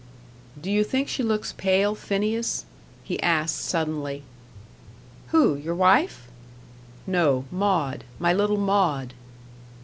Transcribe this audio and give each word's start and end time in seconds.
"Do 0.59 0.71
you 0.71 0.83
think 0.83 1.07
she 1.07 1.21
looks 1.21 1.53
pale, 1.53 1.93
Phineas?" 1.93 2.65
he 3.03 3.21
asked 3.21 3.59
suddenly. 3.61 4.23
"Who 5.27 5.53
your 5.55 5.75
wife?" 5.75 6.27
"No 7.05 7.45
Maud. 7.51 8.03
My 8.17 8.33
little 8.33 8.57
Maud." 8.57 9.13